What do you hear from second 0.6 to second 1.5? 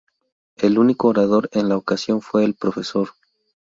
único orador